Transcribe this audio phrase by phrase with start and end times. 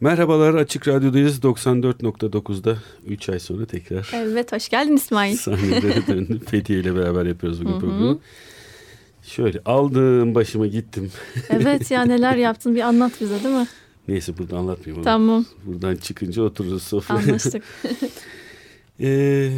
[0.00, 5.36] Merhabalar Açık Radyo'dayız 94.9'da 3 ay sonra tekrar Evet hoş geldin İsmail.
[5.36, 6.40] sahnelere döndüm.
[6.50, 8.18] Fethiye ile beraber yapıyoruz bugün programı.
[9.22, 11.10] Şöyle aldım başıma gittim.
[11.50, 13.66] Evet ya neler yaptın bir anlat bize değil mi?
[14.08, 15.04] Neyse burada anlatmayayım onu.
[15.04, 17.18] Tamam Buradan çıkınca otururuz sofraya.
[17.18, 17.62] anlaştık.
[19.02, 19.50] Ee,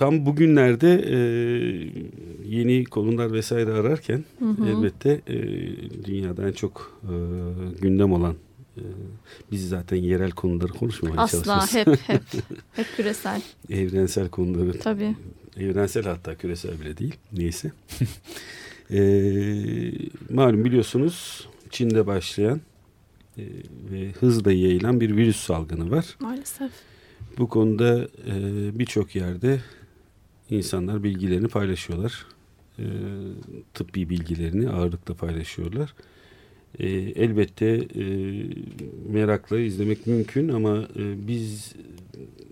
[0.00, 1.18] tam bugünlerde e,
[2.46, 4.24] yeni konular vesaire ararken
[4.68, 5.36] elbette e,
[6.04, 7.14] dünyada en çok e,
[7.80, 8.34] gündem olan
[8.76, 8.82] e,
[9.52, 11.98] biz zaten yerel konuları konuşmamaya Asla çalışırız.
[11.98, 12.22] hep hep
[12.72, 15.16] hep küresel Evrensel konuları tabii.
[15.56, 17.72] evrensel hatta küresel bile değil neyse.
[18.90, 19.00] e,
[20.30, 22.60] malum biliyorsunuz Çin'de başlayan
[23.38, 23.42] e,
[23.92, 26.16] ve hızla yayılan bir virüs salgını var.
[26.20, 26.70] Maalesef.
[27.38, 28.34] Bu konuda e,
[28.78, 29.60] birçok yerde
[30.50, 32.26] insanlar bilgilerini paylaşıyorlar.
[32.78, 32.84] E,
[33.74, 35.94] tıbbi bilgilerini ağırlıkla paylaşıyorlar.
[36.78, 38.04] E, elbette e,
[39.12, 41.74] merakla izlemek mümkün ama e, biz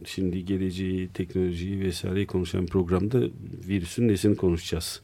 [0.05, 3.21] şimdi geleceği, teknolojiyi vesaireyi konuşan programda
[3.69, 5.01] virüsün nesini konuşacağız.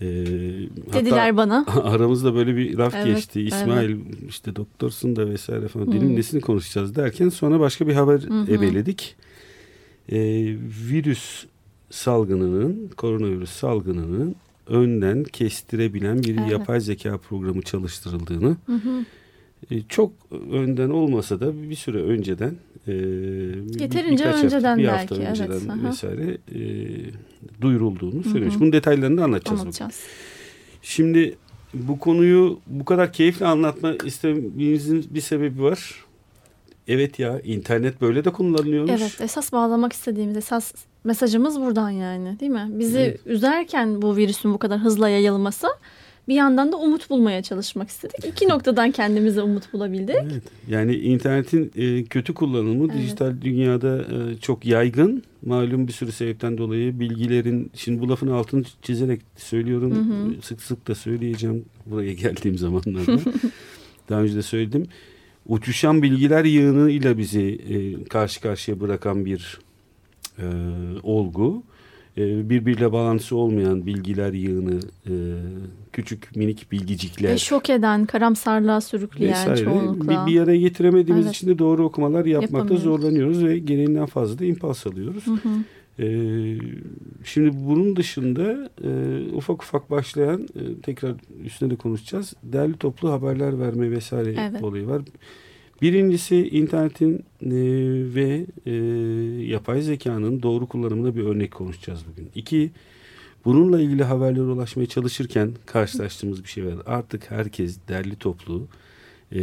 [0.00, 0.06] E,
[0.92, 1.66] Dediler bana.
[1.82, 3.40] aramızda böyle bir laf Evet, geçti.
[3.40, 3.96] İsmail
[4.28, 5.92] işte doktorsun da vesaire falan.
[5.92, 9.16] Dedim nesini konuşacağız derken sonra başka bir haber ebeledik.
[10.08, 10.16] Ee,
[10.90, 11.46] virüs
[11.90, 14.34] salgınının, koronavirüs salgınının
[14.66, 16.50] önden kestirebilen bir Evet.
[16.50, 18.56] yapay zeka programı çalıştırıldığını
[19.70, 20.12] e, çok
[20.52, 22.54] önden olmasa da bir süre önceden
[22.88, 25.88] e, bir- Yeterince birkaç hafta, önceden bir hafta belki, evet, önceden aha.
[25.88, 26.60] vesaire e,
[27.60, 28.60] duyurulduğunu söylemiş.
[28.60, 29.60] Bunun detaylarını da anlatacağız.
[29.60, 29.62] bugün.
[29.66, 30.00] Anlatacağız.
[30.82, 31.34] Şimdi
[31.74, 36.04] bu konuyu bu kadar keyifle anlatma istememizin bir sebebi var.
[36.88, 38.90] Evet ya internet böyle de kullanılıyormuş.
[39.02, 40.72] Evet esas bağlamak istediğimiz esas
[41.04, 42.66] mesajımız buradan yani değil mi?
[42.68, 43.20] Bizi Evet.
[43.26, 45.66] üzerken bu virüsün bu kadar hızla yayılması
[46.28, 48.24] bir yandan da umut bulmaya çalışmak istedik.
[48.24, 50.16] İki noktadan kendimize umut bulabildik.
[50.22, 50.42] Evet.
[50.68, 53.02] Yani internetin e, kötü kullanımı Evet.
[53.02, 55.22] dijital dünyada e, çok yaygın.
[55.46, 60.36] Malum bir sürü sebepten dolayı bilgilerin şimdi bu lafın altını çizerek söylüyorum.
[60.42, 63.18] Sık sık da söyleyeceğim buraya geldiğim zamanlarda.
[64.08, 64.86] Daha önce de söyledim.
[65.46, 69.58] Uçuşan bilgiler yığınıyla bizi e, karşı karşıya bırakan bir
[70.38, 70.44] e,
[71.02, 71.62] olgu.
[72.16, 75.12] E, birbiriyle bağlantısı olmayan bilgiler yığını, e,
[75.92, 77.32] küçük minik bilgicikler.
[77.32, 80.26] Ve şok eden, karamsarlığa sürükleyen vesaire çoğunlukla.
[80.26, 81.36] bir, bir araya getiremediğimiz Evet.
[81.36, 85.24] için de doğru okumalar yapmakta zorlanıyoruz ve gereğinden fazla da impuls alıyoruz.
[85.98, 86.58] Ee,
[87.24, 88.90] şimdi bunun dışında e,
[89.34, 91.14] ufak ufak başlayan e, tekrar
[91.44, 92.34] üstüne de konuşacağız.
[92.42, 94.62] Derli toplu haberler verme vesaire Evet.
[94.62, 95.02] olayı var.
[95.82, 97.50] Birincisi internetin e,
[98.14, 98.72] ve e,
[99.44, 102.30] yapay zekanın doğru kullanımına bir örnek konuşacağız bugün.
[102.34, 102.70] İki,
[103.44, 106.74] bununla ilgili haberlere ulaşmaya çalışırken karşılaştığımız bir şey var.
[106.86, 108.66] Artık herkes derli toplu,
[109.32, 109.40] e,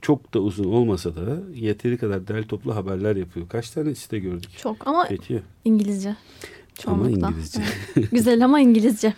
[0.00, 3.48] çok da uzun olmasa da yeteri kadar derli toplu haberler yapıyor.
[3.48, 4.50] Kaç tane site gördük?
[4.58, 5.42] Çok ama Peki.
[5.64, 6.08] İngilizce.
[6.08, 6.16] Ama
[7.04, 7.28] Çoğunlukla.
[7.28, 7.62] İngilizce.
[7.96, 8.10] Evet.
[8.12, 9.14] Güzel ama İngilizce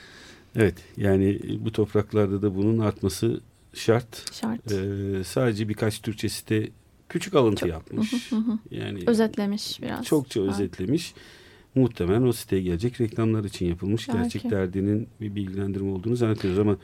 [0.57, 3.41] Evet yani bu topraklarda da bunun artması
[3.75, 4.35] şart.
[4.35, 4.73] şart.
[4.73, 6.69] Ee, sadece birkaç Türkçe site
[7.09, 8.31] küçük alıntı yapmış.
[8.71, 10.05] Yani Özetlemiş biraz.
[10.05, 10.51] çokça Evet.
[10.51, 11.15] özetlemiş.
[11.75, 14.09] Muhtemelen o siteye gelecek reklamlar için yapılmış.
[14.09, 14.19] Belki.
[14.23, 16.77] Gerçek derdinin bir bilgilendirme olduğunu zannediyoruz ama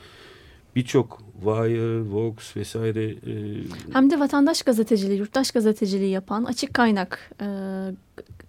[0.76, 3.62] birçok Wire, Vox vesaire e,
[3.92, 7.46] Hem de vatandaş gazeteciliği, yurttaş gazeteciliği yapan açık kaynak e,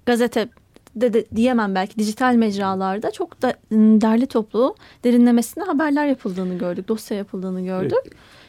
[0.06, 0.50] gazete
[0.96, 6.88] de, de diyemem belki dijital mecralarda çok da m, derli toplu derinlemesine haberler yapıldığını gördük,
[6.88, 7.98] dosya yapıldığını gördük.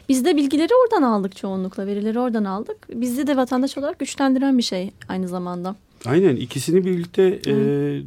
[0.09, 2.77] Biz de bilgileri oradan aldık çoğunlukla, verileri oradan aldık.
[3.01, 5.77] Bizi de vatandaş olarak güçlendiren bir şey aynı zamanda.
[6.05, 7.55] Aynen ikisini birlikte e,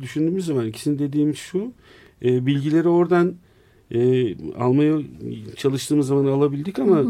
[0.02, 1.72] düşündüğümüz zaman ikisini dediğim şu
[2.24, 3.34] e, bilgileri oradan
[3.92, 4.98] e, almaya
[5.56, 7.04] çalıştığımız zaman alabildik ama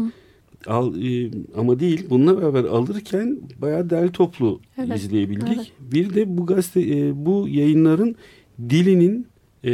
[0.66, 5.48] al, e, ama değil bununla beraber alırken bayağı derli toplu Evet, izleyebildik.
[5.56, 5.72] evet.
[5.80, 8.16] Bir de bu gazete e, bu yayınların
[8.68, 9.26] dilinin
[9.64, 9.70] e,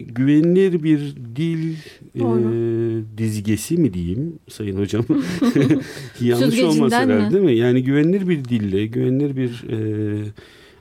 [0.00, 1.74] güvenilir bir dil
[2.14, 5.04] e, dizgesi mi diyeyim sayın hocam
[6.20, 7.32] yanlış olmasa herhalde mi?
[7.32, 7.54] değil mi?
[7.56, 9.78] Yani güvenilir bir dille güvenilir bir e,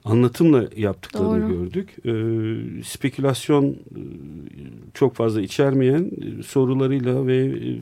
[0.05, 1.59] anlatımla yaptıklarını Doğru.
[1.63, 1.89] gördük.
[2.05, 2.13] E,
[2.83, 3.75] spekülasyon e,
[4.93, 7.79] çok fazla içermeyen e, sorularıyla ve e,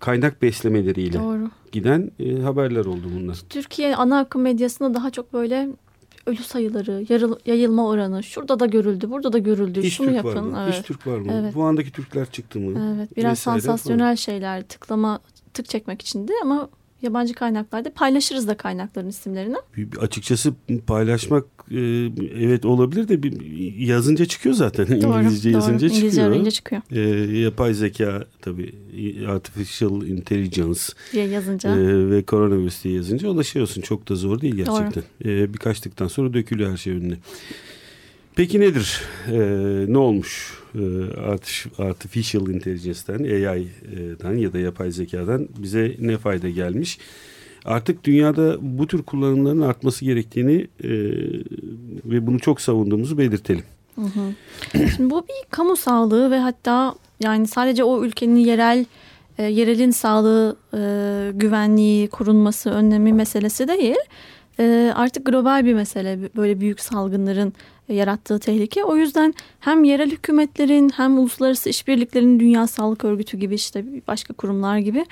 [0.00, 1.50] kaynak beslemeleriyle Doğru.
[1.72, 3.38] giden e, haberler oldu bunlar.
[3.48, 5.68] Türkiye ana akım medyasında daha çok böyle
[6.26, 9.82] ölü sayıları, yarıl, yayılma oranı şurada da görüldü, burada da görüldü.
[9.82, 10.36] Hiç Şunu Türk yapın.
[10.36, 10.58] var mı?
[10.64, 10.74] Evet.
[10.78, 11.32] Hiç Türk var mı?
[11.34, 11.54] Evet.
[11.54, 12.94] Bu andaki Türkler çıktı mı?
[12.96, 15.20] Evet, biraz Vesaire sansasyonel şeyler, tıklama,
[15.54, 16.68] tık çekmek içindi ama
[17.02, 19.56] yabancı kaynaklarda paylaşırız da kaynakların isimlerini.
[20.00, 20.54] Açıkçası
[20.86, 21.78] paylaşmak e,
[22.38, 23.40] evet olabilir de bir,
[23.76, 24.86] yazınca çıkıyor zaten.
[24.96, 25.56] İngilizce doğru.
[25.58, 26.26] yazınca İngilizce çıkıyor.
[26.28, 27.00] arayınca çıkıyor E,
[27.38, 28.74] yapay zeka tabii
[29.28, 30.80] artificial intelligence
[31.12, 31.70] diye yazınca.
[31.76, 33.82] e, ve koronavirüs diye yazınca ulaşıyorsun.
[33.82, 35.02] Çok da zor değil gerçekten.
[35.24, 37.16] E, birkaç tıktan sonra dökülüyor her şey önüne.
[38.36, 39.02] Peki nedir?
[39.32, 39.38] E,
[39.92, 40.58] ne olmuş?
[40.74, 40.78] E,
[41.20, 46.98] artif- artificial intelligence'den, AI'dan ya da yapay zekadan bize ne fayda gelmiş?
[47.64, 50.90] Artık dünyada bu tür kullanımların artması gerektiğini e,
[52.04, 53.64] ve bunu çok savunduğumuzu belirtelim.
[54.72, 58.84] Şimdi bu bir kamu sağlığı ve hatta yani sadece o ülkenin yerel
[59.38, 60.56] e, yerelin sağlığı
[61.38, 63.96] güvenliği korunması önlemi meselesi değil.
[64.60, 67.52] E, artık global bir mesele böyle büyük salgınların
[67.88, 68.84] e, yarattığı tehlike.
[68.84, 74.78] O yüzden hem yerel hükümetlerin hem uluslararası işbirliklerinin Dünya Sağlık Örgütü gibi işte başka kurumlar
[74.78, 75.06] gibi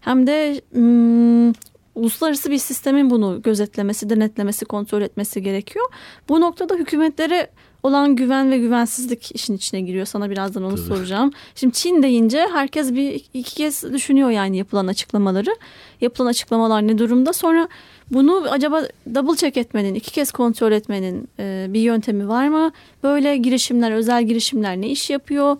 [0.00, 1.52] hem de mm,
[1.94, 5.86] uluslararası bir sistemin bunu gözetlemesi, denetlemesi, kontrol etmesi gerekiyor.
[6.28, 7.50] Bu noktada hükümetlere
[7.82, 10.06] olan güven ve güvensizlik işin içine giriyor.
[10.06, 10.86] Sana birazdan onu Tabii.
[10.86, 11.30] soracağım.
[11.54, 15.56] Şimdi Çin deyince herkes bir iki kez düşünüyor yani yapılan açıklamaları.
[16.00, 17.32] Yapılan açıklamalar ne durumda?
[17.32, 17.68] Sonra
[18.10, 18.82] bunu acaba
[19.14, 22.72] double check etmenin, iki kez kontrol etmenin e, bir yöntemi var mı?
[23.02, 25.56] Böyle girişimler, özel girişimler ne iş yapıyor?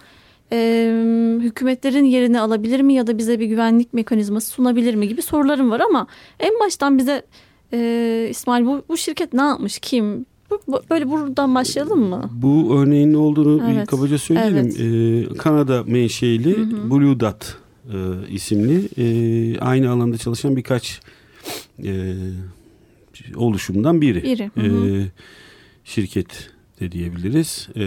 [0.53, 0.91] E,
[1.41, 5.81] hükümetlerin yerini alabilir mi ya da bize bir güvenlik mekanizması sunabilir mi gibi sorularım var
[5.81, 6.07] ama
[6.41, 7.23] en baştan bize
[7.73, 10.27] e, İsmail bu, bu şirket ne yapmış, kim?
[10.51, 12.31] Bu- Böyle buradan başlayalım mı?
[12.33, 13.87] Bu örneğin ne olduğunu bir Evet.
[13.89, 14.75] kabaca söyleyelim.
[15.33, 16.91] Ee, Kanada menşeili Hı hı.
[16.91, 17.57] Blue Dot
[17.93, 17.97] e,
[18.31, 21.01] isimli e, aynı alanda çalışan birkaç
[21.85, 22.15] e,
[23.37, 24.23] oluşumdan biri.
[24.23, 24.51] Biri.
[24.55, 24.99] Hı hı.
[25.01, 25.07] E,
[25.85, 27.69] şirket de diyebiliriz.
[27.77, 27.81] E,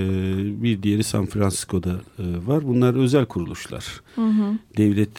[0.63, 2.67] bir diğeri San Francisco'da e, var.
[2.67, 4.01] Bunlar özel kuruluşlar.
[4.15, 4.57] Hı hı.
[4.77, 5.09] Devlet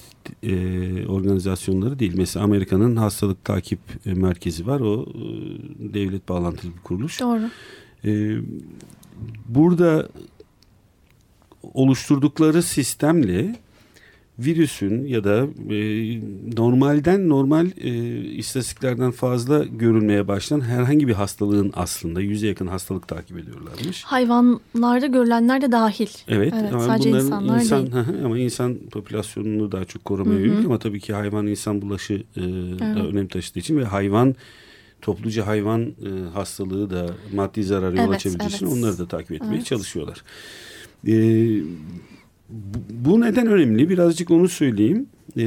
[0.42, 2.12] e, organizasyonları değil.
[2.16, 4.80] Mesela Amerika'nın hastalık takip e, merkezi var.
[4.80, 5.24] O e,
[5.94, 7.20] devlet bağlantılı bir kuruluş.
[7.20, 7.50] Doğru.
[8.04, 8.36] Ee,
[9.48, 10.08] burada
[11.74, 13.56] oluşturdukları sistemle
[14.44, 15.76] virüsün ya da e,
[16.56, 17.90] normalden normal e,
[18.24, 24.04] istatistiklerden fazla görülmeye başlayan herhangi bir hastalığın aslında yüze yakın hastalık takip ediyorlarmış.
[24.04, 26.08] Hayvanlarda görülenler de dahil.
[26.28, 28.04] Evet, Evet, ama sadece insanlar insan değil.
[28.24, 32.84] Ama insan popülasyonunu daha çok korumaya yönelik ama tabii ki hayvan insan bulaşı e, da
[32.86, 33.04] Evet.
[33.12, 34.34] önem taşıdığı için ve hayvan
[35.02, 38.76] topluca hayvan e, hastalığı da maddi zarara yol Evet, açabildiği için evet.
[38.78, 39.66] onları da takip etmeye Evet.
[39.66, 40.22] çalışıyorlar.
[41.08, 41.12] E,
[42.90, 43.90] bu, neden önemli?
[43.90, 45.06] Birazcık onu söyleyeyim.
[45.38, 45.44] E,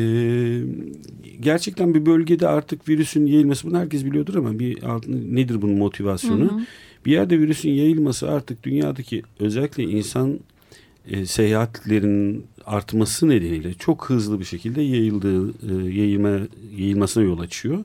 [1.40, 4.78] gerçekten bir bölgede artık virüsün yayılması bunu herkes biliyordur ama bir
[5.36, 6.52] nedir bunun motivasyonu?
[6.52, 6.60] Hı hı.
[7.06, 10.40] Bir yerde virüsün yayılması artık dünyadaki özellikle insan
[11.10, 16.40] e, seyahatlerin artması nedeniyle çok hızlı bir şekilde yayıldığı e, yayılma
[16.78, 17.84] yayılmasına yol açıyor.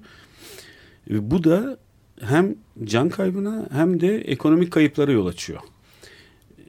[1.10, 1.78] E, bu da
[2.20, 2.54] hem
[2.84, 5.60] can kaybına hem de ekonomik kayıplara yol açıyor.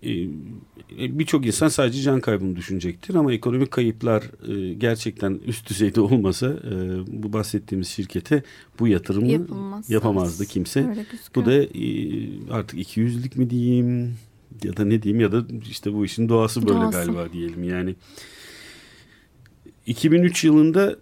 [0.03, 6.01] E, e, Birçok insan sadece can kaybını düşünecektir ama ekonomik kayıplar e, gerçekten üst düzeyde
[6.01, 6.57] olmasa
[7.07, 8.43] bu bahsettiğimiz şirkete
[8.79, 9.27] bu yatırımı
[9.87, 11.05] yapamazdı kimse.
[11.35, 11.51] Bu da
[12.53, 14.13] artık iki yüzlük mi diyeyim
[14.63, 16.97] ya da ne diyeyim ya da işte bu işin doğası böyle Doğası.
[16.97, 17.95] galiba diyelim yani.
[19.85, 20.95] 2003 yılında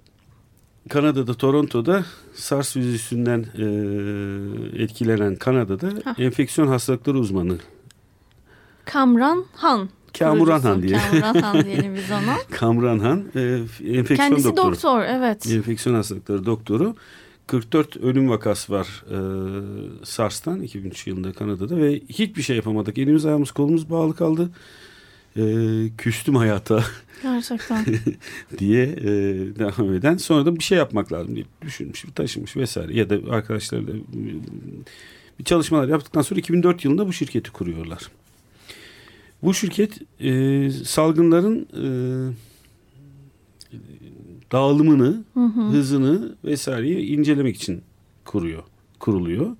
[0.90, 6.20] Kanada'da Toronto'da SARS virüsünden e, etkilenen Kanada'da Hah.
[6.20, 7.58] enfeksiyon hastalıkları uzmanı
[8.92, 9.90] Kamran Han.
[10.20, 10.98] Kamuran Han diye.
[10.98, 12.38] Kamuran Han diyelim biz ona.
[12.52, 14.72] Kamran Han e, enfeksiyon Kendisi doktoru.
[14.72, 15.52] doktor evet.
[15.52, 16.96] Enfeksiyon hastalıkları doktoru.
[17.48, 19.18] 44 ölüm vakası var e,
[20.06, 22.98] SARS'tan 2003 yılında Kanada'da ve hiçbir şey yapamadık.
[22.98, 24.50] Elimiz ayağımız kolumuz bağlı kaldı.
[25.38, 25.44] E,
[25.98, 26.84] küstüm hayata
[27.24, 27.86] Gerçekten.
[28.60, 29.08] diye e,
[29.60, 30.18] devam eden.
[30.18, 32.98] Sonra da bir şey yapmak lazım diye düşünmüş, taşımış vesaire.
[32.98, 34.00] Ya da arkadaşlarıyla e,
[35.40, 38.10] bir çalışmalar yaptıktan sonra 2004 yılında bu şirketi kuruyorlar.
[39.44, 41.86] Bu şirket e, salgınların e,
[44.52, 45.62] dağılımını Hı hı.
[45.62, 47.82] hızını vesaireyi incelemek için
[48.26, 48.64] kuruyor,
[49.00, 49.56] kuruluyor.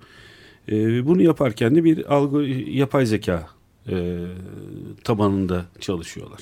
[0.68, 3.48] Ee, bunu yaparken de bir algı yapay zeka
[3.88, 4.18] e,
[5.04, 6.40] tabanında çalışıyorlar.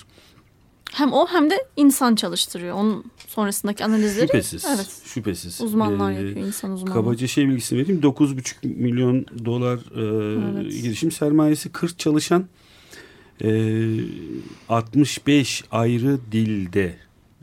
[0.92, 2.74] Hem o hem de insan çalıştırıyor.
[2.76, 4.26] Onun sonrasındaki analizleri.
[4.26, 4.64] Şüphesiz.
[4.68, 5.02] Evet.
[5.04, 5.60] Şüphesiz.
[5.60, 6.46] Uzmanlar Ee, yapıyor.
[6.46, 6.94] insan uzmanları.
[6.94, 8.00] Kabaca şey bilgisini vereyim.
[8.00, 10.82] 9,5 milyon dolar e, Evet.
[10.82, 12.46] girişim sermayesi, 40 çalışan,
[13.44, 13.50] e,
[14.68, 16.94] 65 ayrı dilde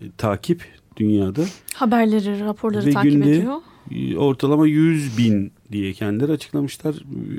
[0.01, 0.65] e, takip
[0.97, 1.41] dünyada.
[1.73, 3.57] Haberleri, raporları Ve takip günde ediyor.
[3.91, 6.95] e, ortalama 100 bin diye kendileri açıklamışlar.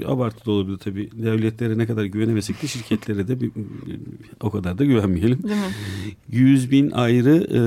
[0.07, 1.11] Abartılı olabilir tabii.
[1.13, 3.51] Devletlere ne kadar güvenemesek de şirketlere de bir,
[4.41, 5.43] o kadar da güvenmeyelim.
[5.43, 5.73] Değil mi?
[6.31, 7.61] 100 bin ayrı e,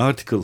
[0.00, 0.42] article.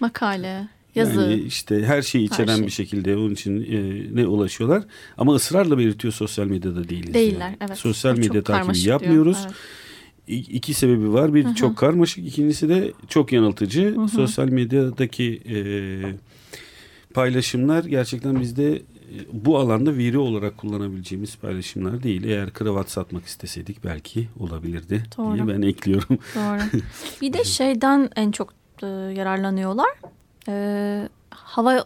[0.00, 1.20] Makale, yazı.
[1.20, 2.66] Yani işte her şeyi içeren şey.
[2.66, 4.82] bir şekilde onun için e, ne ulaşıyorlar.
[5.18, 7.14] Ama ısrarla belirtiyor sosyal medyada değiliz.
[7.14, 7.56] Değiller yani.
[7.60, 7.78] evet.
[7.78, 9.00] Sosyal Çok medya karmaşık takibi diyor.
[9.00, 9.38] yapmıyoruz.
[9.44, 9.54] Evet.
[10.28, 11.34] İki sebebi var.
[11.34, 11.54] Bir Hı hı.
[11.54, 13.94] çok karmaşık, ikincisi de çok yanıltıcı.
[13.96, 14.08] Hı hı.
[14.08, 15.56] Sosyal medyadaki e,
[17.14, 18.82] paylaşımlar gerçekten bizde e,
[19.32, 22.24] bu alanda veri olarak kullanabileceğimiz paylaşımlar değil.
[22.24, 25.34] Eğer kravat satmak isteseydik belki olabilirdi Doğru.
[25.34, 26.18] diye ben ekliyorum.
[26.34, 26.80] Doğru.
[27.20, 29.90] Bir de şeyden en çok e, yararlanıyorlar.
[30.50, 31.84] E, hava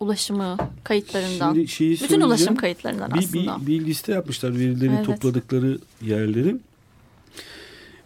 [0.00, 1.54] ulaşımı kayıtlarından.
[1.54, 3.56] Şimdi şeyi Bütün ulaşım kayıtlarından bir, aslında.
[3.60, 5.06] Bir, bir liste yapmışlar verileri Evet.
[5.06, 6.56] topladıkları yerleri.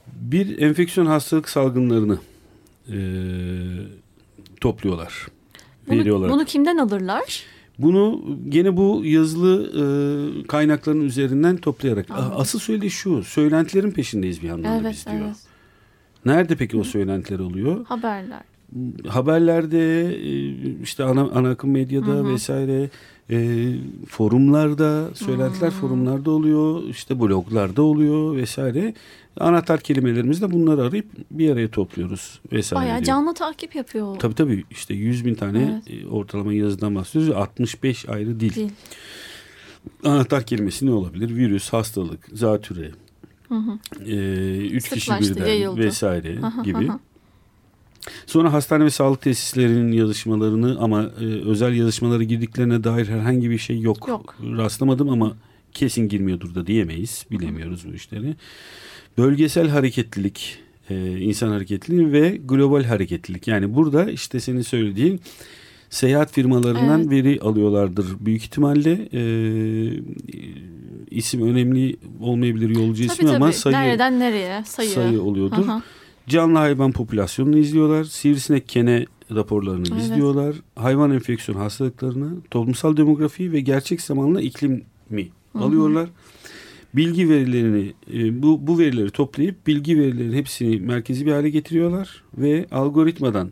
[0.06, 2.18] Bir enfeksiyon hastalık salgınlarını
[2.88, 2.96] e,
[4.60, 5.26] topluyorlar.
[5.90, 6.32] veri Bunu, olarak.
[6.32, 7.42] bunu kimden alırlar?
[7.78, 12.10] Bunu gene bu yazılı e, kaynakların üzerinden toplayarak.
[12.10, 12.32] Anladım.
[12.36, 13.22] Asıl söylediği şu.
[13.24, 15.26] Söylentilerin peşindeyiz bir yandan da Evet, biz diyor.
[15.26, 15.36] evet.
[16.24, 17.84] Nerede peki o söylentiler oluyor?
[17.86, 18.42] Haberler.
[19.08, 22.28] Haberlerde, e, işte ana, ana akım medyada Hı hı.
[22.28, 22.90] vesaire,
[23.30, 23.66] e,
[24.08, 25.78] forumlarda, söylentiler Hmm.
[25.80, 28.94] forumlarda oluyor, işte bloglarda oluyor vesaire.
[29.40, 32.84] Anahtar kelimelerimizi de bunları arayıp bir araya topluyoruz vesaire.
[32.84, 33.06] Bayağı diyor.
[33.06, 34.16] canlı takip yapıyor.
[34.18, 37.36] Tabii tabii işte 100 bin tane e, ortalama yazıdan bahsediyoruz.
[37.36, 38.54] 65 ayrı dil.
[38.54, 38.68] Dil.
[40.04, 41.36] Anahtar kelimesi ne olabilir?
[41.36, 42.90] Virüs, hastalık, zatüre,
[43.48, 43.78] Hı hı.
[44.10, 45.80] e, üç kişi Sıklaştı, birden yayıldı.
[45.80, 46.88] vesaire Aha, gibi.
[46.90, 47.00] aha.
[48.26, 53.80] Sonra hastane ve sağlık tesislerinin yazışmalarını ama e, özel yazışmaları girdiklerine dair herhangi bir şey
[53.80, 54.08] yok.
[54.08, 54.36] Yok.
[54.56, 55.36] Rastlamadım ama
[55.72, 57.26] kesin girmiyordur da diyemeyiz.
[57.30, 58.34] Bilemiyoruz bu işleri.
[59.18, 60.58] Bölgesel hareketlilik,
[60.90, 63.48] e, insan hareketliliği ve global hareketlilik.
[63.48, 65.20] Yani burada işte senin söylediğin
[65.90, 67.10] seyahat firmalarından Evet.
[67.10, 69.08] veri alıyorlardır büyük ihtimalle.
[69.12, 69.22] E,
[71.10, 73.36] isim önemli olmayabilir yolcu Tabii ismi tabii.
[73.36, 74.64] ama sayı Nereden nereye?
[74.64, 74.90] Sayı.
[74.90, 75.64] sayı oluyordur.
[75.68, 75.82] Aha.
[76.28, 78.04] Canlı hayvan popülasyonunu izliyorlar.
[78.04, 80.02] Sivrisinek kene raporlarını Evet.
[80.02, 80.56] izliyorlar.
[80.76, 85.62] Hayvan enfeksiyon hastalıklarını, toplumsal demografi ve gerçek zamanlı iklim mi Hı hı.
[85.64, 86.08] alıyorlar.
[86.94, 92.66] Bilgi verilerini e, bu bu verileri toplayıp bilgi verilerinin hepsini merkezi bir hale getiriyorlar ve
[92.70, 93.50] algoritmadan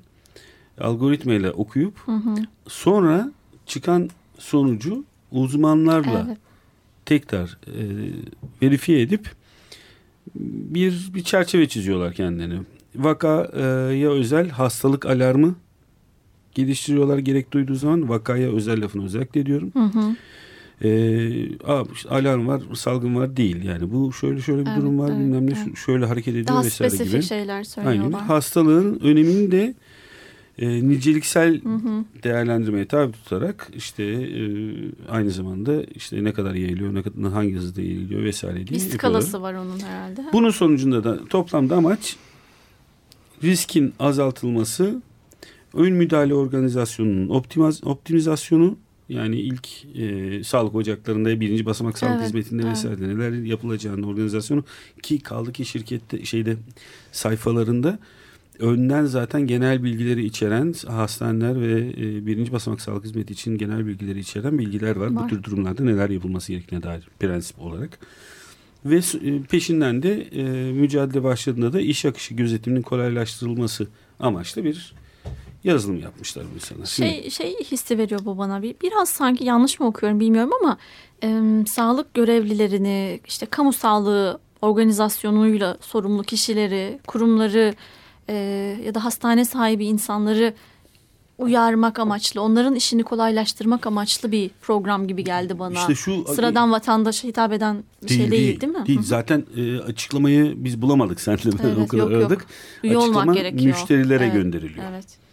[0.81, 2.35] algoritmayla okuyup Hı hı.
[2.69, 3.33] sonra
[3.67, 6.39] çıkan sonucu uzmanlarla Evet.
[7.07, 7.83] tekrar e,
[8.63, 9.31] verifiye edip
[10.35, 12.59] bir bir çerçeve çiziyorlar kendilerine.
[12.97, 15.55] Vakaya özel hastalık alarmı
[16.55, 19.71] geliştiriyorlar gerek duyduğu zaman vakaya özel lafını özellikle ediyorum.
[19.73, 20.17] Hı hı.
[20.83, 20.89] E,
[21.67, 23.65] aa, işte alarm var, salgın var değil.
[23.65, 25.77] Yani bu şöyle şöyle bir Evet, durum var evet, bilmem ne evet.
[25.77, 27.23] şöyle hareket ediyor Daha vesaire spesifik gibi.
[27.23, 27.65] şeyler Aynen.
[27.65, 28.23] söylüyorlar.
[28.23, 29.75] Hastalığın önemini de
[30.59, 32.05] e, niceliksel Hı hı.
[32.23, 34.43] değerlendirmeye tabi tutarak işte e,
[35.09, 39.43] aynı zamanda işte ne kadar yayılıyor, ne kadar hangi hızda yayılıyor vesaire diye Bir skalası
[39.43, 40.25] var onun herhalde.
[40.33, 42.17] Bunun sonucunda da toplamda amaç
[43.43, 45.03] riskin azaltılması,
[45.75, 48.77] ön müdahale organizasyonunun optimaz, optimizasyonu
[49.09, 49.69] yani ilk
[49.99, 52.73] e, sağlık ocaklarında birinci basamak sağlık Evet, hizmetinde evet.
[52.73, 54.65] vesaire neler yapılacağını organizasyonu
[55.03, 56.57] ki kaldı ki şirkette şeyde
[57.13, 57.99] sayfalarında
[58.59, 64.21] önden zaten genel bilgileri içeren hastaneler ve e, birinci basamak sağlık hizmeti için genel bilgileri
[64.21, 65.07] içeren bilgiler var.
[65.07, 65.25] Var.
[65.25, 67.99] Bu tür durumlarda neler yapılması gerektiğine dair prensip olarak.
[68.85, 73.87] Ve e, peşinden de e, mücadele başladığında da iş akışı gözetiminin kolaylaştırılması
[74.21, 74.95] amaçlı bir
[75.65, 76.87] yazılım yapmışlar bu sana.
[76.87, 78.63] Şey, şey hissi veriyor bu bana.
[78.63, 80.79] Bir, biraz sanki yanlış mı okuyorum bilmiyorum ama
[81.23, 87.75] e, sağlık görevlilerini işte kamu sağlığı organizasyonuyla sorumlu kişileri, kurumları
[88.29, 88.35] e,
[88.85, 90.55] ya da hastane sahibi insanları
[91.39, 95.79] uyarmak amaçlı, onların işini kolaylaştırmak amaçlı bir program gibi geldi bana.
[95.81, 98.87] İşte şu Sıradan vatandaşa hitap eden bir şey değil değil, mi?
[98.87, 98.99] Değil.
[98.99, 99.07] Hı hı.
[99.07, 102.21] Zaten e, açıklamayı biz bulamadık senle ben Evet, o kadar yok, yok.
[102.23, 102.47] aradık.
[102.85, 103.65] Olmak Açıklama gerekiyor.
[103.77, 104.85] müşterilere Evet, gönderiliyor.
[104.91, 105.24] Evet.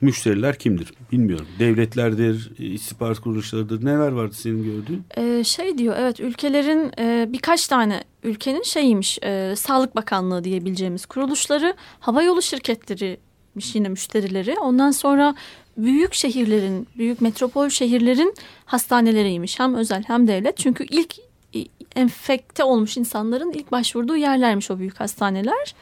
[0.00, 1.46] Müşteriler kimdir bilmiyorum.
[1.58, 3.84] Devletlerdir, istihbarat kuruluşlarıdır.
[3.84, 5.04] Neler vardı senin gördüğün?
[5.16, 11.74] Ee, şey diyor evet ülkelerin e, birkaç tane ülkenin şeyiymiş e, Sağlık Bakanlığı diyebileceğimiz kuruluşları
[12.00, 15.34] hava yolu şirketlerimiş yine müşterileri ondan sonra
[15.76, 18.34] büyük şehirlerin büyük metropol şehirlerin
[18.64, 21.14] hastaneleriymiş hem özel hem devlet çünkü ilk
[21.54, 21.58] e,
[21.96, 25.74] enfekte olmuş insanların ilk başvurduğu yerlermiş o büyük hastaneler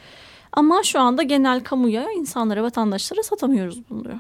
[0.57, 4.17] ama şu anda genel kamuya insanlara vatandaşlara satamıyoruz bunu diyor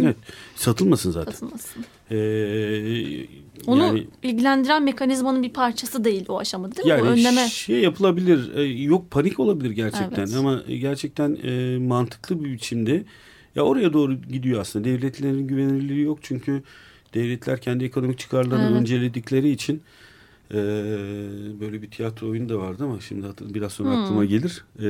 [0.00, 0.16] Evet.
[0.56, 1.32] Satılmasın zaten.
[1.32, 1.84] satılmasın.
[2.10, 3.26] Ee,
[3.66, 7.08] Onu yani, ilgilendiren mekanizmanın bir parçası değil o aşamada değil yani mi?
[7.08, 7.48] O önleme.
[7.48, 8.54] şey yapılabilir.
[8.54, 10.36] e, Yok panik olabilir gerçekten Evet.
[10.36, 13.04] ama gerçekten e, mantıklı bir biçimde
[13.54, 14.84] ya oraya doğru gidiyor aslında.
[14.84, 16.62] Devletlerin güvenilirliği yok çünkü
[17.14, 18.80] devletler kendi ekonomik çıkarlarını Evet.
[18.80, 19.82] önceledikleri için
[20.54, 20.56] e,
[21.60, 24.02] böyle bir tiyatro oyunu da vardı ama şimdi hatır- biraz sonra Hmm.
[24.04, 24.64] aklıma gelir.
[24.82, 24.88] E,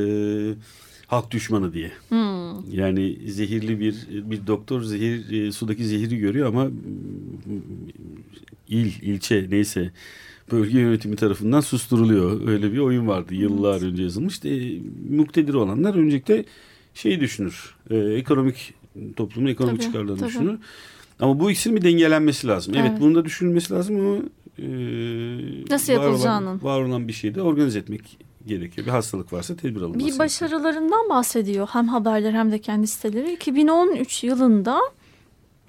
[1.06, 1.92] halk düşmanı diye.
[2.08, 2.72] Hmm.
[2.72, 3.94] Yani zehirli bir
[4.30, 6.72] bir doktor zehir e, sudaki zehri görüyor ama mm,
[8.68, 9.90] il ilçe neyse
[10.52, 12.48] bölge yönetimi tarafından susturuluyor.
[12.48, 14.44] Öyle bir oyun vardı yıllar önce yazılmış.
[14.44, 14.78] E,
[15.10, 16.44] muktedir olanlar öncelikle
[16.94, 17.74] şeyi düşünür.
[17.90, 18.74] E, ekonomik
[19.16, 20.28] toplumun ekonomik Tabii, çıkarlarını tabii.
[20.28, 20.58] düşünür.
[21.20, 22.74] Ama bu ikisinin bir dengelenmesi lazım.
[22.76, 23.00] Evet, Evet.
[23.00, 24.16] bunun da düşünülmesi lazım ama
[24.58, 24.64] e,
[25.70, 26.62] Nasıl var olan-.
[26.64, 28.86] Var olan bir şeyi de organize etmek gerekiyor.
[28.86, 30.18] Bir hastalık varsa tedbir alınması Bir gerekiyor.
[30.24, 33.32] başarılarından bahsediyor hem haberler hem de kendi siteleri.
[33.32, 34.80] 2013 yılında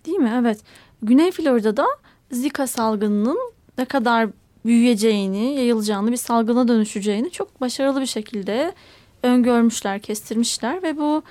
[0.06, 0.34] değil mi?
[0.42, 0.60] Evet.
[1.04, 1.86] Güney Florida'da
[2.32, 3.40] Zika salgınının
[3.78, 4.30] ne kadar
[4.66, 8.74] büyüyeceğini, yayılacağını, bir salgına dönüşeceğini çok başarılı bir şekilde
[9.24, 11.24] öngörmüşler, kestirmişler ve bu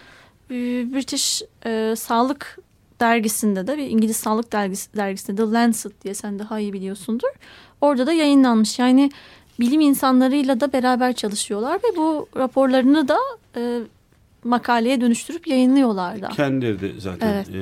[0.50, 0.55] e,
[0.95, 2.59] British e, Sağlık
[3.00, 7.28] dergisinde de bir İngiliz Sağlık dergisi, dergisinde The Lancet diye sen daha iyi biliyorsundur.
[7.80, 8.78] Orada da yayınlanmış.
[8.78, 9.11] Yani
[9.61, 13.19] bilim insanlarıyla da beraber çalışıyorlar ve bu raporlarını da
[13.57, 13.80] e,
[14.45, 16.28] makaleye dönüştürüp yayınlıyorlar da.
[16.28, 17.49] Kendileri de zaten Evet.
[17.49, 17.52] e,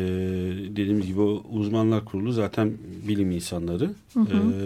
[0.77, 2.73] dediğimiz gibi o uzmanlar kurulu zaten
[3.09, 3.91] bilim insanları.
[4.15, 4.37] Hı hı.
[4.37, 4.59] E,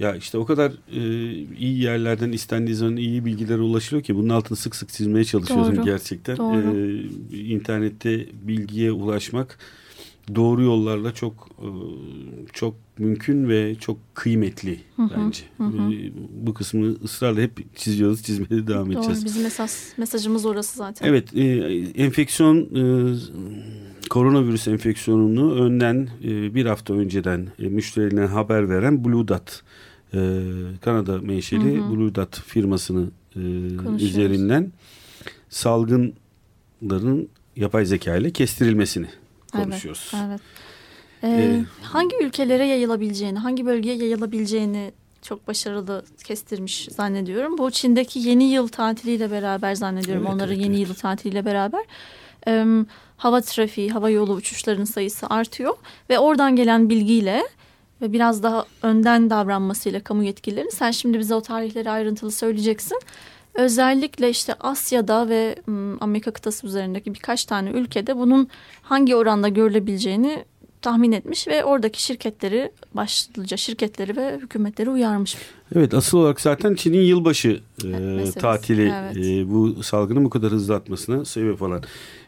[0.00, 1.00] ya işte o kadar e,
[1.58, 5.84] iyi yerlerden istendiği zaman iyi bilgilere ulaşılıyor ki bunun altını sık sık çizmeye çalışıyorum Doğru.
[5.84, 6.36] gerçekten.
[6.36, 6.76] Doğru.
[7.32, 9.58] E, internette bilgiye ulaşmak
[10.34, 11.68] doğru yollarla çok e,
[12.52, 15.42] çok mümkün ve çok kıymetli Hı hı, bence.
[15.58, 15.64] hı.
[15.64, 16.12] E,
[16.46, 19.18] bu kısmı ısrarla hep çiziyoruz, çizmeye devam edeceğiz.
[19.18, 21.08] Doğru, bizim esas mesajımız orası zaten.
[21.08, 21.44] Evet, e,
[22.02, 23.14] enfeksiyon e,
[24.10, 29.62] koronavirüs enfeksiyonunu önden e, bir hafta önceden e, müşterilerine haber veren Blue Dot
[30.14, 30.18] e,
[30.80, 31.90] Kanada menşeli Hı hı.
[31.90, 33.06] Blue Dot firmasını
[33.36, 33.40] e,
[34.04, 34.72] üzerinden
[35.48, 39.06] salgınların yapay zeka ile kestirilmesini
[39.52, 40.12] konuşuyoruz.
[40.28, 40.40] Evet.
[41.22, 47.58] Ee, Ee, hangi ülkelere yayılabileceğini, hangi bölgeye yayılabileceğini çok başarılı kestirmiş zannediyorum.
[47.58, 50.22] Bu Çin'deki yeni yıl tatiliyle beraber zannediyorum.
[50.22, 50.88] Evet, Onların evet, yeni evet.
[50.88, 51.84] yıl tatiliyle beraber
[52.48, 52.64] Ee,
[53.16, 55.74] hava trafiği, hava yolu uçuşlarının sayısı artıyor
[56.10, 57.42] ve oradan gelen bilgiyle
[58.02, 63.00] ve biraz daha önden davranmasıyla kamu yetkililerinin sen şimdi bize o tarihleri ayrıntılı söyleyeceksin.
[63.54, 65.56] Özellikle işte Asya'da ve
[66.00, 68.48] Amerika kıtası üzerindeki birkaç tane ülkede bunun
[68.82, 70.44] hangi oranda görülebileceğini
[70.82, 75.36] tahmin etmiş ve oradaki şirketleri başlıca şirketleri ve hükümetleri uyarmış.
[75.74, 79.16] Evet asıl olarak zaten Çin'in yılbaşı e, tatili evet.
[79.16, 81.82] e, bu salgının bu kadar hızlı atmasına sebep olan.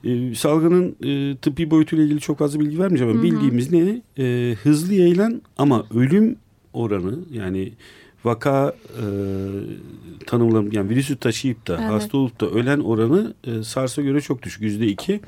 [0.04, 3.32] E, salgının e, tıbbi boyutuyla ilgili çok fazla bilgi vermeyeceğim ama Hı hı.
[3.32, 4.02] bildiğimiz ne?
[4.18, 6.36] E, hızlı yayılan ama ölüm
[6.72, 7.72] oranı yani
[8.24, 9.04] vaka e,
[10.26, 11.90] tanımlam yani virüsü taşıyıp da Evet.
[11.90, 15.20] hasta olup da ölen oranı e, SARS'a göre çok düşük yüzde iki.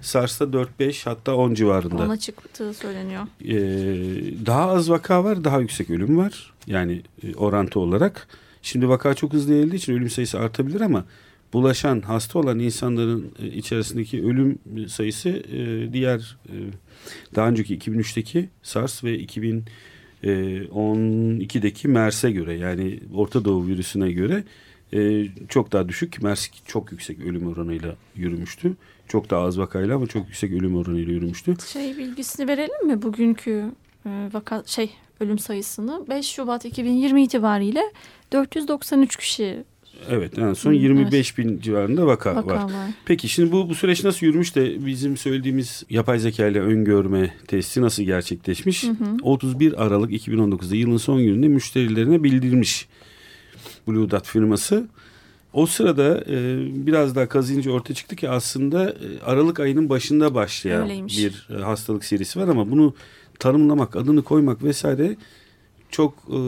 [0.00, 2.02] SARS'ta 4-5 hatta 10 civarında.
[2.02, 3.22] Ona çıktığı söyleniyor.
[3.44, 6.52] Ee, daha az vaka var, daha yüksek ölüm var.
[6.66, 8.28] Yani e, orantı olarak.
[8.62, 11.04] Şimdi vaka çok hızlı yayıldığı için ölüm sayısı artabilir ama
[11.52, 14.58] bulaşan, hasta olan insanların e, içerisindeki ölüm
[14.88, 16.54] sayısı e, diğer e,
[17.34, 24.44] daha önceki 2003'teki SARS ve 2012'deki MERS'e göre yani Orta Doğu virüsüne göre
[24.94, 26.22] e, çok daha düşük.
[26.22, 28.72] MERS çok yüksek ölüm oranıyla yürümüştü.
[29.10, 31.54] Çok daha az vakayla ama çok yüksek ölüm oranıyla yürümüştü.
[31.72, 33.64] Şey bilgisini verelim mi bugünkü
[34.06, 37.82] e, vaka şey ölüm sayısını 5 Şubat 2020 itibariyle
[38.32, 39.64] 493 kişi
[40.10, 42.62] Evet en son Hı, 25 bin civarında vaka, vaka var.
[42.62, 42.90] var.
[43.04, 47.80] Peki şimdi bu, bu süreç nasıl yürümüş de bizim söylediğimiz yapay zeka ile öngörme testi
[47.80, 48.84] nasıl gerçekleşmiş?
[49.22, 52.88] 31 Aralık 2019'da yılın son gününde müşterilerine bildirmiş
[53.88, 54.88] Blue Dot firması.
[55.52, 60.82] O sırada e, biraz daha kazıyınca ortaya çıktı ki aslında e, Aralık ayının başında başlayan
[60.82, 61.18] Öyleymiş.
[61.18, 62.94] bir e, hastalık serisi var ama bunu
[63.38, 65.16] tanımlamak, adını koymak vesaire
[65.90, 66.38] çok e,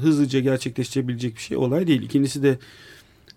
[0.00, 2.02] hızlıca gerçekleşebilecek bir şey olay değil.
[2.02, 2.58] İkincisi de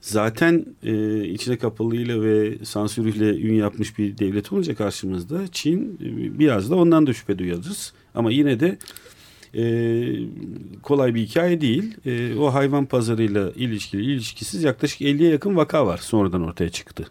[0.01, 6.69] zaten e, içine kapalıyla ve sansürüyle ün yapmış bir devlet olunca karşımızda Çin e, biraz
[6.71, 7.93] da ondan da şüphe duyarız.
[8.15, 8.77] Ama yine de
[9.55, 9.63] e,
[10.83, 11.97] kolay bir hikaye değil.
[12.05, 17.07] E, o hayvan pazarıyla ilişkili ilişkisiz yaklaşık 50'ye yakın vaka var sonradan ortaya çıktı.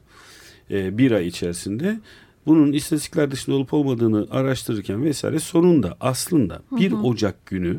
[0.70, 2.00] E, bir ay içerisinde.
[2.46, 7.78] Bunun istatistikler dışında olup olmadığını araştırırken vesaire sonunda aslında 1 Ocak günü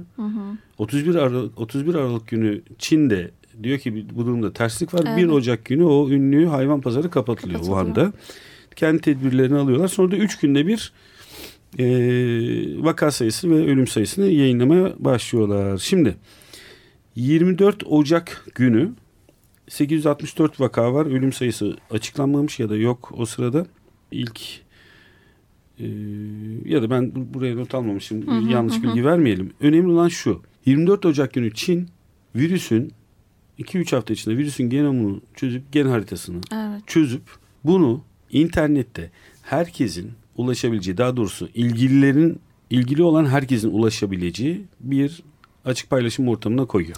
[0.78, 3.32] 31 Aralık, 31 Aralık günü Çin'de
[3.63, 5.17] diyor ki bu durumda terslik var.
[5.17, 5.32] 1 Evet.
[5.32, 7.86] Ocak günü o ünlü hayvan pazarı kapatılıyor Kapatılıyor.
[7.86, 8.13] Wuhan'da.
[8.76, 9.88] Kendi tedbirlerini alıyorlar.
[9.88, 10.93] Sonra da 3 günde bir
[11.80, 11.86] e,
[12.84, 15.78] vaka sayısı ve ölüm sayısını yayınlamaya başlıyorlar.
[15.78, 16.16] Şimdi
[17.16, 18.92] 24 Ocak günü
[19.70, 21.06] 864 vaka var.
[21.06, 23.66] Ölüm sayısı açıklanmamış ya da yok o sırada.
[24.12, 24.42] İlk
[25.80, 25.86] e,
[26.66, 28.28] ya da ben buraya not almamışım.
[28.28, 28.84] Hı hı, Yanlış hı.
[28.84, 29.54] bilgi vermeyelim.
[29.62, 30.42] Önemli olan şu.
[30.66, 31.88] 24 Ocak günü Çin
[32.36, 32.92] virüsün
[33.60, 36.82] 2-3 hafta içinde virüsün genomunu çözüp gen haritasını Evet.
[36.88, 37.22] çözüp
[37.64, 45.24] bunu internette herkesin ulaşabileceği daha doğrusu ilgililerin ilgili olan herkesin ulaşabileceği bir
[45.65, 46.98] açık paylaşım ortamına koyuyor.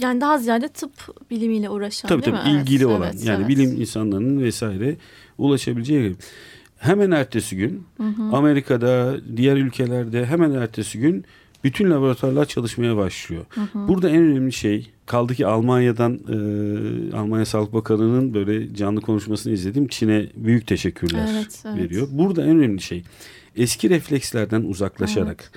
[0.00, 0.90] Yani daha ziyade tıp
[1.30, 2.54] bilimiyle uğraşan Tabii değil tabii mi?
[2.56, 3.48] Evet, ilgili olan evet, yani evet.
[3.48, 4.96] bilim insanlarının vesaire
[5.38, 6.16] ulaşabileceği.
[6.78, 7.86] Hemen ertesi gün
[8.32, 11.24] Amerika'da diğer ülkelerde hemen ertesi gün
[11.64, 13.44] bütün laboratuvarlar çalışmaya başlıyor.
[13.74, 19.88] Burada en önemli şey kaldı ki Almanya'dan e, Almanya Sağlık Bakanı'nın böyle canlı konuşmasını izledim.
[19.88, 21.76] Çin'e büyük teşekkürler Evet, evet.
[21.78, 22.08] veriyor.
[22.10, 23.02] Burada en önemli şey
[23.56, 25.52] eski reflekslerden uzaklaşarak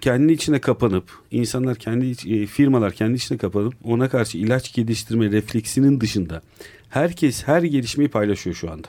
[0.00, 6.00] kendi içine kapanıp insanlar kendi e, firmalar kendi içine kapanıp ona karşı ilaç geliştirme refleksinin
[6.00, 6.42] dışında
[6.88, 8.88] herkes her gelişmeyi paylaşıyor şu anda.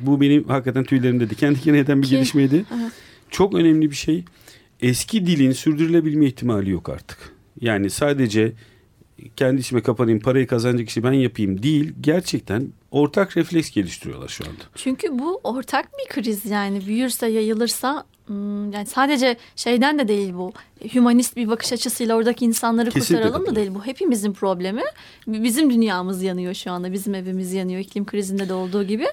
[0.00, 2.64] Bu benim hakikaten tüylerimde diken diken eden bir Ki- gelişmeydi.
[2.80, 2.92] Evet.
[3.30, 4.24] Çok önemli bir şey.
[4.80, 7.18] Eski dilin sürdürülebilme ihtimali yok artık.
[7.60, 8.52] Yani sadece
[9.36, 11.92] kendi içime kapanayım parayı kazanacak işi ben yapayım değil.
[12.00, 14.62] Gerçekten ortak refleks geliştiriyorlar şu anda.
[14.74, 20.52] Çünkü bu ortak bir kriz yani büyürse yayılırsa hmm, yani sadece şeyden de değil bu
[20.94, 24.82] hümanist bir bakış açısıyla oradaki insanları Kesinlikle kurtaralım da değil bu hepimizin problemi
[25.26, 29.06] bizim dünyamız yanıyor şu anda bizim evimiz yanıyor iklim krizinde de olduğu gibi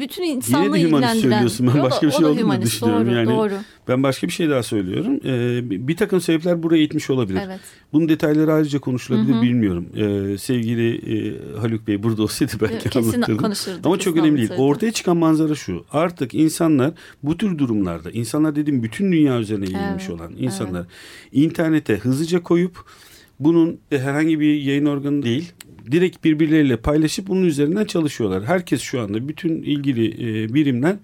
[0.00, 1.70] bütün insanlığı Yine de hümanist söylüyorsun.
[1.74, 3.06] Ben başka bir şey olduğunu düşünüyorum.
[3.06, 3.54] doğru, Yani doğru
[3.88, 5.20] Ben başka bir şey daha söylüyorum.
[5.24, 7.40] Ee, bir takım sebepler buraya itmiş olabilir.
[7.46, 7.60] evet
[7.92, 9.42] Bunun detayları ayrıca konuşulabilir Hı hı.
[9.42, 9.86] bilmiyorum.
[9.96, 13.42] Ee, sevgili e, Haluk Bey burada olsaydı belki kesin anlatırdım.
[13.42, 14.50] konuşurduk Ama çok önemli değil.
[14.58, 15.84] Ortaya çıkan manzara şu.
[15.92, 20.86] Artık insanlar bu tür durumlarda, insanlar dediğim bütün dünya üzerine yayılmış Evet, olan insanlar
[21.32, 22.84] internete hızlıca koyup
[23.40, 25.52] bunun herhangi bir yayın organı değil,
[25.90, 28.44] direkt birbirleriyle paylaşıp bunun üzerinden çalışıyorlar.
[28.44, 30.96] Herkes şu anda bütün ilgili e, birimler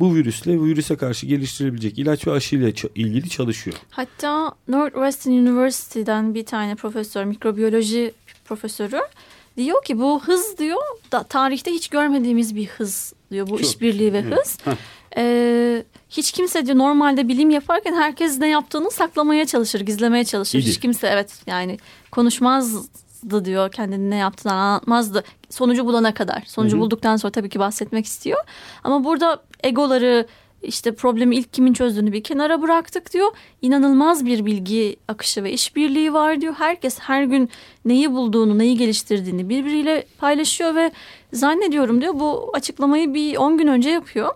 [0.00, 3.76] bu virüsle virüse karşı geliştirebilecek ilaç ve aşıyla ilgili çalışıyor.
[3.90, 8.12] Hatta Northwestern University'den bir tane profesör, mikrobiyoloji
[8.44, 9.00] profesörü
[9.56, 10.80] diyor ki bu hız diyor
[11.12, 13.66] da tarihte hiç görmediğimiz bir hız diyor bu Çok.
[13.66, 14.38] işbirliği ve Evet.
[14.38, 14.58] hız.
[15.16, 15.22] Ee,
[16.16, 20.58] hiç kimse diyor normalde bilim yaparken herkes ne yaptığını saklamaya çalışır, gizlemeye çalışır.
[20.58, 20.66] İyi.
[20.66, 21.78] Hiç kimse evet yani
[22.10, 25.24] konuşmazdı diyor kendini ne yaptığını anlatmazdı.
[25.50, 26.42] Sonucu bulana kadar.
[26.46, 26.80] Sonucu Hı hı.
[26.82, 28.38] bulduktan sonra tabii ki bahsetmek istiyor.
[28.84, 30.26] Ama burada egoları
[30.62, 33.30] işte problemi ilk kimin çözdüğünü bir kenara bıraktık diyor.
[33.62, 36.54] İnanılmaz bir bilgi akışı ve işbirliği var diyor.
[36.58, 37.50] Herkes her gün
[37.84, 40.92] neyi bulduğunu, neyi geliştirdiğini birbiriyle paylaşıyor ve
[41.32, 44.34] zannediyorum diyor bu açıklamayı bir 10 gün önce yapıyor.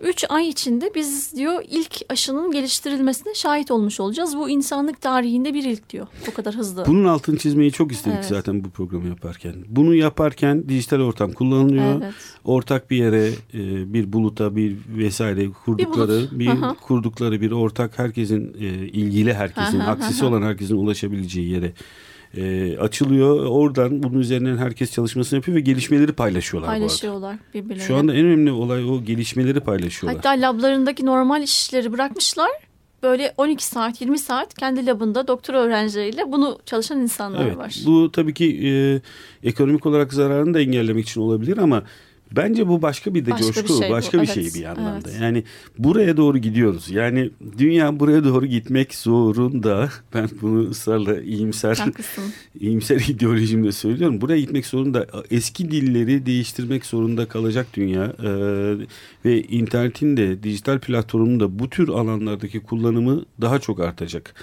[0.00, 4.36] 3 ay içinde biz diyor ilk aşının geliştirilmesine şahit olmuş olacağız.
[4.36, 6.06] Bu insanlık tarihinde bir ilk diyor.
[6.26, 6.86] Bu kadar hızlı.
[6.86, 8.26] Bunun altını çizmeyi çok istedik Evet.
[8.26, 9.54] zaten bu programı yaparken.
[9.68, 12.02] Bunu yaparken dijital ortam kullanılıyor.
[12.02, 12.14] Evet.
[12.44, 16.74] Ortak bir yere e, bir buluta bir vesaire kurdukları bir, Aha.
[16.74, 21.72] kurdukları bir ortak herkesin e, ilgili herkesin Aha, aksisi olan herkesin ulaşabileceği yere
[22.36, 23.46] e, açılıyor.
[23.46, 27.40] Oradan bunun üzerinden herkes çalışmasını yapıyor ve gelişmeleri paylaşıyorlar Paylaşıyorlar arada.
[27.54, 27.84] birbirleriyle.
[27.86, 30.16] Şu anda en önemli olay o gelişmeleri paylaşıyorlar.
[30.24, 32.50] Hatta lablarındaki normal işleri bırakmışlar.
[33.02, 37.56] Böyle 12 saat 20 saat kendi labında doktora öğrencileriyle bunu çalışan insanlar Evet.
[37.56, 37.76] var.
[37.86, 39.00] Bu tabii ki e,
[39.48, 41.82] ekonomik olarak zararını da engellemek için olabilir ama
[42.32, 44.60] bence bu başka bir de Başka bir coşku, şey bu, başka bir evet, şey bir
[44.66, 45.10] yandan da.
[45.10, 45.20] evet.
[45.20, 45.44] Yani
[45.78, 46.90] buraya doğru gidiyoruz.
[46.90, 49.88] Yani dünya buraya doğru gitmek zorunda.
[50.14, 52.24] Ben bunu ısrarla iyimser Haklısın.
[52.60, 54.20] iyimser ideolojimle söylüyorum.
[54.20, 55.06] Buraya gitmek zorunda.
[55.30, 58.04] Eski dilleri değiştirmek zorunda kalacak dünya.
[58.04, 58.28] Ee,
[59.24, 64.34] ve internetin de dijital platformun da bu tür alanlardaki kullanımı daha çok artacak.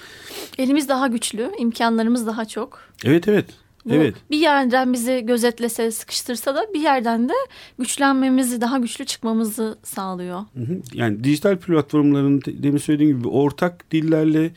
[0.58, 2.80] Elimiz daha güçlü, imkanlarımız daha çok.
[3.06, 3.46] Evet evet.
[3.86, 4.16] Bu Evet.
[4.32, 7.34] bir yerden bizi gözetlese, sıkıştırsa da bir yerden de
[7.80, 10.40] güçlenmemizi, daha güçlü çıkmamızı sağlıyor.
[10.40, 10.82] Hı hı.
[10.94, 14.52] Yani dijital platformların demin söylediğim gibi ortak dillerle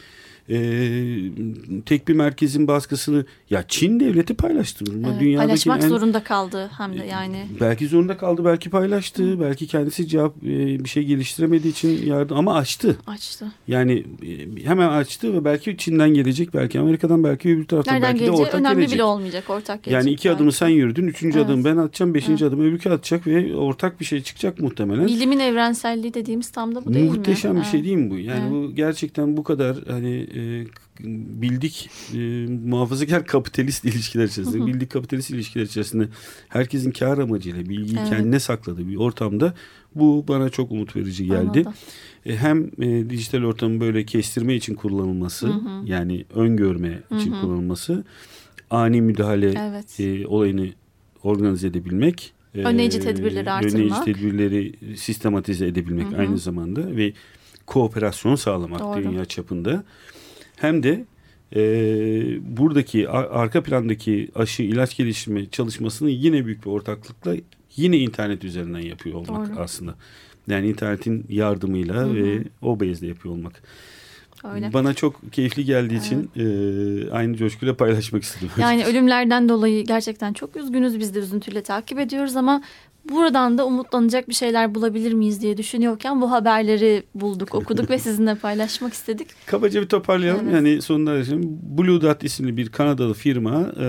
[0.51, 0.59] e,
[1.87, 4.93] tek bir merkezin baskısını ya Çin devleti paylaştırır.
[4.95, 5.07] mı?
[5.11, 7.47] Evet, Dünyadaki paylaşmak en- zorunda kaldı hem de yani.
[7.61, 12.55] Belki zorunda kaldı, belki paylaştı, belki kendisi cevap e, bir şey geliştiremediği için yardım ama
[12.55, 12.97] açtı.
[13.07, 13.47] Açtı.
[13.69, 18.27] Yani e, hemen açtı ve belki Çin'den gelecek, belki Amerika'dan, belki öbür taraftan, Nereden belki
[18.27, 18.95] de ortak önemli gelecek.
[18.95, 19.51] bile olmayacak.
[19.51, 20.05] Ortak gelecek.
[20.05, 20.57] Yani iki adımı belki.
[20.57, 21.49] sen yürüdün, üçüncü Evet.
[21.51, 25.07] adımı ben atacağım, beşinci adımı öbürkü atacak ve ortak bir şey çıkacak muhtemelen.
[25.07, 27.17] Bilimin evrenselliği dediğimiz tam da bu değil mi?
[27.17, 27.85] Muhteşem bir şey Evet.
[27.85, 28.19] değil mi bu?
[28.19, 28.51] Yani Evet.
[28.53, 30.67] bu gerçekten bu kadar hani e,
[31.43, 36.09] bildik e, muhafazakar kapitalist ilişkiler içerisinde, bildik kapitalist ilişkiler içerisinde
[36.49, 38.09] herkesin kar amacıyla bilgiyi Evet.
[38.09, 39.55] kendine sakladığı bir ortamda
[39.95, 41.39] Bu bana çok umut verici geldi.
[41.59, 41.73] Anladım.
[42.27, 45.87] E, hem e, dijital ortamı böyle kestirme için kullanılması Hı hı.
[45.87, 47.41] yani öngörme için Hı hı.
[47.41, 48.05] kullanılması
[48.71, 50.01] ani müdahale Evet.
[50.01, 50.69] e, olayını
[51.23, 52.33] organize edebilmek.
[52.55, 53.75] e, Önleyici tedbirleri artırmak.
[53.75, 56.21] Önleyici tedbirleri sistematize edebilmek Hı hı.
[56.21, 57.13] aynı zamanda ve
[57.67, 59.03] kooperasyon sağlamak Doğru.
[59.03, 59.85] dünya çapında.
[60.61, 61.05] Hem de
[61.57, 61.61] e,
[62.57, 67.37] buradaki arka plandaki aşı ilaç geliştirme çalışmasını yine büyük bir ortaklıkla
[67.77, 69.61] yine internet üzerinden yapıyor olmak Doğru.
[69.61, 69.95] aslında.
[70.49, 72.15] Yani internetin yardımıyla Hı hı.
[72.15, 73.63] ve o base'de yapıyor olmak.
[74.45, 74.73] Öyle.
[74.73, 78.51] Bana çok keyifli geldiği için e, aynı coşkuyla paylaşmak istedim.
[78.59, 80.99] Yani ölümlerden dolayı gerçekten çok üzgünüz.
[80.99, 82.63] Biz de üzüntüyle takip ediyoruz ama
[83.09, 88.35] buradan da umutlanacak bir şeyler bulabilir miyiz diye düşünüyorken bu haberleri bulduk, okuduk ve sizinle
[88.35, 89.29] paylaşmak istedik.
[89.47, 90.45] Kabaca bir toparlayalım.
[90.45, 90.55] Evet.
[90.55, 93.87] Yani sonunda şimdi Blue Dot isimli bir Kanadalı firma e,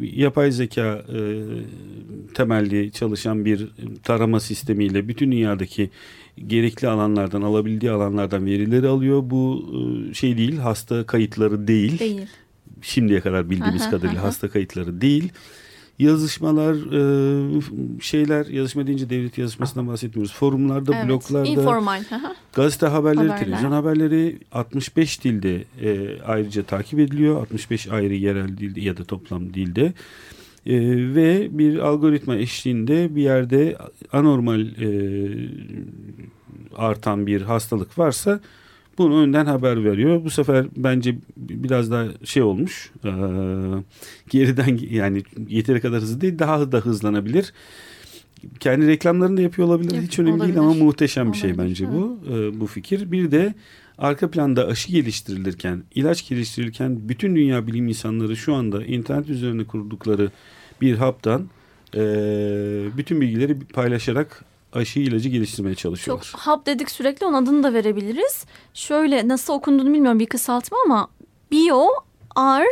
[0.00, 1.18] yapay zeka e,
[2.34, 3.68] temelli çalışan bir
[4.02, 5.90] tarama sistemiyle bütün dünyadaki
[6.46, 9.22] gerekli alanlardan alabildiği alanlardan verileri alıyor.
[9.24, 9.64] Bu
[10.10, 11.98] e, şey değil hasta kayıtları değil.
[11.98, 12.26] Değil.
[12.82, 14.28] Şimdiye kadar bildiğimiz Aha, kadarıyla aha.
[14.28, 15.32] hasta kayıtları değil.
[15.98, 20.32] Yazışmalar, e, şeyler, yazışma deyince devlet yazışmasından bahsetmiyoruz.
[20.34, 21.08] Forumlarda, Evet.
[21.08, 22.02] bloglarda, Informal.
[22.54, 23.44] Gazete haberleri, Haberler.
[23.44, 27.40] televizyon haberleri 65 dilde e, ayrıca takip ediliyor.
[27.40, 29.92] 65 ayrı yerel dilde ya da toplam dilde.
[30.66, 30.74] E,
[31.14, 33.76] ve bir algoritma eşliğinde bir yerde
[34.12, 34.88] anormal e,
[36.76, 38.40] artan bir hastalık varsa
[38.98, 40.24] bunu önden haber veriyor.
[40.24, 42.90] Bu sefer bence biraz daha şey olmuş.
[43.04, 43.10] E,
[44.30, 47.52] geriden yani yeteri kadar hızlı değil daha da hızlanabilir.
[48.60, 49.94] Kendi reklamlarını da yapıyor olabilir.
[49.94, 50.58] Yap- Hiç önemli değil olabilir.
[50.76, 53.12] ama muhteşem bir şey Olabilir, bence bu e, bu fikir.
[53.12, 53.54] Bir de
[53.98, 60.30] arka planda aşı geliştirilirken, ilaç geliştirilirken bütün dünya bilim insanları şu anda internet üzerine kurdukları
[60.80, 61.48] bir haptan
[61.94, 62.00] e,
[62.96, 66.32] bütün bilgileri paylaşarak aşı ilacı geliştirmeye Çok çalışıyorlar.
[66.36, 68.44] hap dedik sürekli onun adını da verebiliriz.
[68.74, 71.08] Şöyle nasıl okunduğunu bilmiyorum bir kısaltma ama
[71.50, 71.88] Bio
[72.38, 72.66] R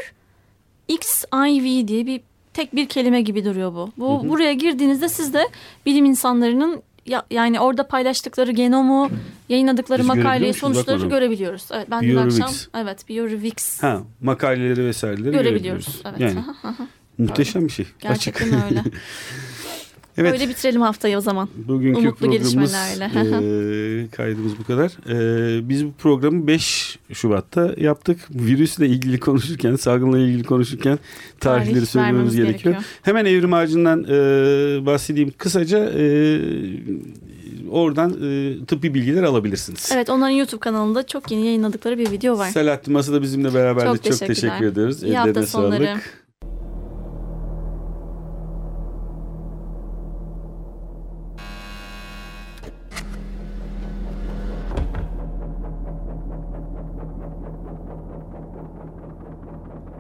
[0.89, 2.21] XIV diye bir
[2.55, 3.93] tek bir kelime gibi duruyor bu.
[3.97, 4.29] Bu Hı hı.
[4.29, 5.49] buraya girdiğinizde siz de
[5.87, 9.11] bilim insanlarının ya, yani orada paylaştıkları genomu,
[9.49, 11.09] yayınladıkları Biz makaleyi, sonuçları Bakmadım.
[11.09, 11.65] görebiliyoruz.
[11.73, 16.03] Evet ben dün akşam evet BioRevix Ha, makaleleri vesaireleri görebiliyoruz.
[16.05, 16.21] Evet.
[16.21, 16.45] Yani
[17.19, 17.87] muhteşem bir şey.
[18.01, 18.71] Gerçekten Açık.
[18.71, 18.83] öyle.
[20.17, 20.33] Evet.
[20.33, 21.49] Öyle bitirelim haftayı o zaman.
[21.69, 24.05] Bugünkü Umutlu programımız gelişmelerle.
[24.05, 24.91] e, kaydımız bu kadar.
[25.11, 28.19] E, biz bu programı 5 Şubat'ta yaptık.
[28.31, 30.99] Virüsle ilgili konuşurken, salgınla ilgili konuşurken
[31.41, 32.75] tarihleri Tarih söylememiz vermemiz gerekiyor.
[33.03, 35.79] Hemen evrim ağacından e, bahsedeyim kısaca.
[35.99, 36.41] E,
[37.71, 39.91] oradan e, tıbbi bilgiler alabilirsiniz.
[39.95, 42.49] Evet onların YouTube kanalında çok yeni yayınladıkları bir video var.
[42.51, 43.87] Selahattin Masa da bizimle beraberdi.
[43.87, 44.35] Çok Çok, teşekkürler.
[44.35, 45.03] teşekkür ediyoruz.
[45.03, 45.85] İyi hafta Ellerine sonları.
[45.87, 46.22] sağlık.